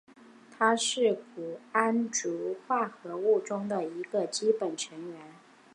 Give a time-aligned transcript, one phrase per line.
[0.49, 5.21] 它是钴胺族化合物中的一个基本成员。